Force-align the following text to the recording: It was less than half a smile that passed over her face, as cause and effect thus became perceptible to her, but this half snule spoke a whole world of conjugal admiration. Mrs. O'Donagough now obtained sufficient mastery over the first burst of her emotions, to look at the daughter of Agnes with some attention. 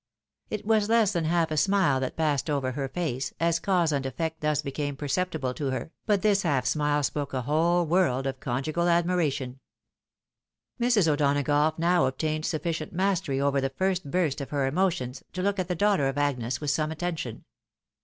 It 0.49 0.65
was 0.65 0.89
less 0.89 1.11
than 1.13 1.25
half 1.25 1.51
a 1.51 1.57
smile 1.57 1.99
that 1.99 2.17
passed 2.17 2.49
over 2.49 2.71
her 2.71 2.89
face, 2.89 3.35
as 3.39 3.59
cause 3.59 3.91
and 3.91 4.03
effect 4.03 4.41
thus 4.41 4.63
became 4.63 4.95
perceptible 4.95 5.53
to 5.53 5.69
her, 5.69 5.91
but 6.07 6.23
this 6.23 6.41
half 6.41 6.65
snule 6.65 7.05
spoke 7.05 7.35
a 7.35 7.43
whole 7.43 7.85
world 7.85 8.25
of 8.25 8.39
conjugal 8.39 8.87
admiration. 8.89 9.59
Mrs. 10.81 11.07
O'Donagough 11.07 11.77
now 11.77 12.07
obtained 12.07 12.45
sufficient 12.47 12.91
mastery 12.93 13.39
over 13.39 13.61
the 13.61 13.69
first 13.69 14.09
burst 14.09 14.41
of 14.41 14.49
her 14.49 14.65
emotions, 14.65 15.21
to 15.33 15.43
look 15.43 15.59
at 15.59 15.67
the 15.67 15.75
daughter 15.75 16.07
of 16.07 16.17
Agnes 16.17 16.59
with 16.59 16.71
some 16.71 16.89
attention. 16.91 17.45